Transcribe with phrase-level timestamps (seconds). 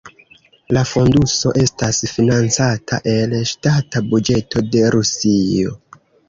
[0.75, 5.77] La fonduso estas financata el ŝtata buĝeto de Rusio.